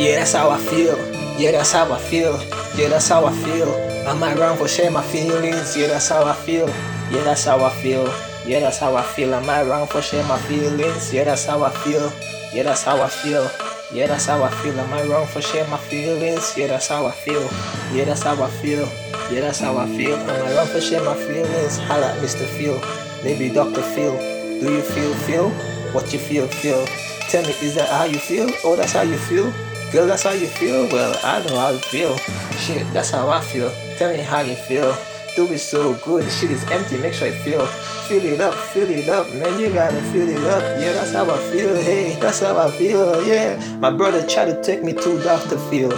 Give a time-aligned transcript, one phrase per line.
[0.00, 0.96] Yeah, that's how I feel.
[1.38, 2.32] Yeah, that's how I feel.
[2.74, 3.68] Yeah, that's how I feel.
[4.08, 5.76] I might run for share my feelings.
[5.76, 6.68] Yeah, that's how I feel.
[7.12, 8.08] Yeah, that's how I feel.
[8.46, 9.34] Yeah, that's how I feel.
[9.34, 11.12] I might run for share my feelings.
[11.12, 12.10] Yeah, that's how I feel.
[12.54, 13.44] Yeah, that's how I feel.
[13.92, 14.80] Yeah, that's how I feel.
[14.80, 16.56] Am I wrong for share my feelings?
[16.56, 17.46] Yeah, that's how I feel.
[17.92, 18.88] Yeah, that's how I feel.
[19.30, 20.16] Yeah, that's how I feel.
[20.16, 21.76] Am I wrong for share my feelings?
[21.76, 22.48] Holla at Mr.
[22.56, 22.80] Phil.
[23.22, 23.82] Maybe Dr.
[23.82, 24.16] Phil.
[24.64, 25.50] Do you feel, feel?
[25.92, 26.86] What you feel, feel?
[27.28, 28.48] Tell me, is that how you feel?
[28.64, 29.52] Oh, that's how you feel?
[29.92, 30.88] Girl, that's how you feel?
[30.88, 32.16] Well, I know how you feel.
[32.58, 33.72] Shit, that's how I feel.
[33.98, 34.94] Tell me how you feel.
[35.34, 36.30] Do it so good.
[36.30, 36.96] Shit is empty.
[36.98, 37.66] Make sure you feel.
[38.06, 39.58] Feel it up, feel it up, man.
[39.58, 40.62] You gotta feel it up.
[40.80, 41.74] Yeah, that's how I feel.
[41.74, 43.26] Hey, that's how I feel.
[43.26, 43.58] Yeah.
[43.78, 45.58] My brother tried to take me to Dr.
[45.58, 45.92] Phil.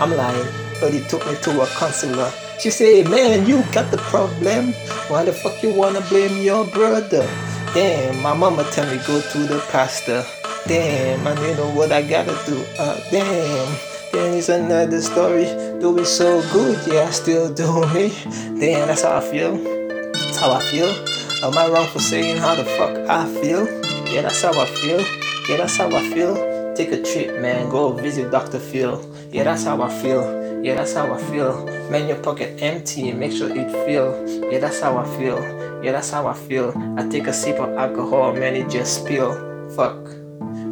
[0.00, 0.46] I'm lying,
[0.80, 2.32] but he took me to a counselor.
[2.58, 4.72] She said, man, you got the problem.
[5.08, 7.28] Why the fuck you wanna blame your brother?
[7.74, 10.24] Damn, my mama tell me go to the pastor.
[10.68, 12.58] Damn, I know what I gotta do.
[12.76, 13.78] Uh, damn.
[14.12, 15.44] Then it's another story.
[15.78, 18.10] Do it so good, yeah, I still do me.
[18.58, 19.56] Damn, that's how I feel.
[19.56, 20.88] That's how I feel.
[21.44, 23.66] Am I wrong for saying how the fuck I feel?
[24.12, 25.00] Yeah, that's how I feel.
[25.48, 26.34] Yeah, that's how I feel.
[26.74, 27.68] Take a trip, man.
[27.68, 28.58] Go visit Dr.
[28.58, 29.00] Phil.
[29.30, 30.64] Yeah, that's how I feel.
[30.64, 31.64] Yeah, that's how I feel.
[31.90, 33.12] Man, your pocket empty.
[33.12, 34.50] Make sure it fill.
[34.50, 35.38] Yeah, that's how I feel.
[35.84, 36.72] Yeah, that's how I feel.
[36.98, 39.30] I take a sip of alcohol, man, it just spill.
[39.76, 40.25] Fuck.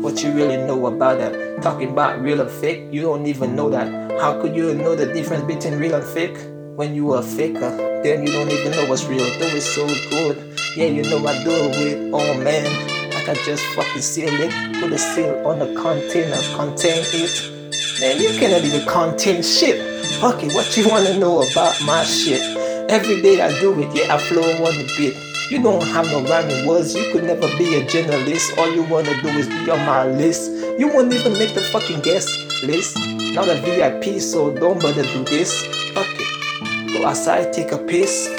[0.04, 1.62] What you really know about that?
[1.62, 3.88] Talking about real and fake, you don't even know that.
[4.20, 6.36] How could you know the difference between real and fake?
[6.76, 7.70] When you a faker,
[8.04, 9.24] then you don't even know what's real.
[9.24, 10.60] Do it so good.
[10.76, 11.50] Yeah, you know I do
[11.88, 12.12] it.
[12.12, 12.66] Oh man,
[13.14, 14.52] I can just fucking seal it.
[14.78, 17.72] Put a seal on the container, contain it.
[17.98, 19.80] Man, you cannot even contain shit.
[20.20, 22.42] Fuck it, what you wanna know about my shit?
[22.90, 25.33] Every day I do it, yeah, I flow on the beat.
[25.50, 28.56] You don't have no rhyming words, you could never be a journalist.
[28.56, 30.50] All you wanna do is be on my list.
[30.78, 32.28] You won't even make the fucking guest
[32.62, 32.96] list.
[33.34, 35.66] Not a VIP, so don't bother do this.
[35.92, 36.92] Fuck it.
[36.94, 38.30] Go outside, take a piss.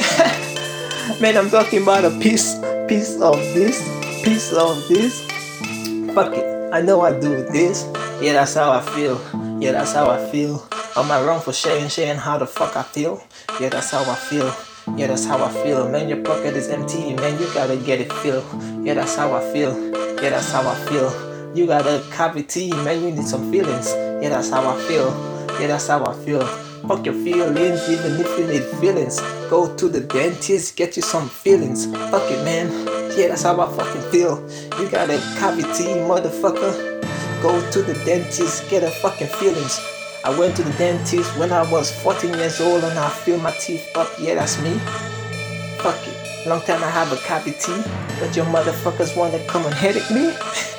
[1.21, 2.57] Man, I'm talking about a piece,
[2.87, 3.77] piece of this,
[4.23, 5.21] piece of this.
[6.13, 6.73] Fuck it.
[6.73, 7.87] I know I do this.
[8.19, 9.21] Yeah, that's how I feel.
[9.61, 10.67] Yeah, that's how I feel.
[10.97, 13.21] Am I wrong for sharing, sharing how the fuck I feel?
[13.61, 14.51] Yeah, that's how I feel.
[14.93, 15.89] Yeah, that's how I feel.
[15.89, 17.15] Man, your pocket is empty.
[17.15, 18.45] Man, you gotta get it filled.
[18.85, 19.73] Yeah, that's how I feel.
[20.21, 21.09] Yeah, that's how I feel.
[21.55, 22.69] You got a cavity.
[22.69, 23.89] Man, you need some feelings.
[24.21, 25.09] Yeah, that's how I feel.
[25.59, 26.45] Yeah, that's how I feel.
[26.87, 29.19] Fuck your feelings, even if you need feelings.
[29.49, 31.87] Go to the dentist, get you some feelings.
[31.87, 32.69] Fuck it, man.
[33.17, 34.47] Yeah, that's how I fucking feel.
[34.79, 37.01] You got a cavity, motherfucker.
[37.41, 39.94] Go to the dentist, get a fucking feelings.
[40.25, 43.51] I went to the dentist when I was 14 years old and I feel my
[43.51, 44.09] teeth up.
[44.19, 44.71] Yeah, that's me.
[45.77, 46.47] Fuck it.
[46.47, 47.75] Long time I have a cavity,
[48.19, 50.33] but your motherfuckers wanna come and headache me?